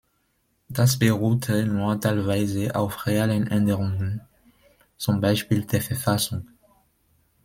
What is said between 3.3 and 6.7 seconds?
Änderungen, zum Beispiel der Verfassung.